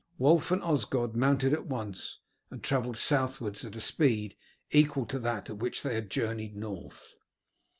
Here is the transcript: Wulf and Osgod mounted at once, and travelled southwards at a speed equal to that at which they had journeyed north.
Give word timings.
Wulf 0.17 0.49
and 0.49 0.63
Osgod 0.63 1.15
mounted 1.15 1.53
at 1.53 1.67
once, 1.67 2.21
and 2.49 2.63
travelled 2.63 2.97
southwards 2.97 3.63
at 3.63 3.75
a 3.75 3.79
speed 3.79 4.35
equal 4.71 5.05
to 5.05 5.19
that 5.19 5.47
at 5.51 5.57
which 5.59 5.83
they 5.83 5.93
had 5.93 6.09
journeyed 6.09 6.55
north. 6.55 7.17